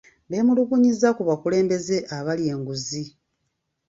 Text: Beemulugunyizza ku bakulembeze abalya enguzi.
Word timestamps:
Beemulugunyizza 0.29 1.09
ku 1.17 1.21
bakulembeze 1.29 1.95
abalya 2.17 2.49
enguzi. 2.55 3.03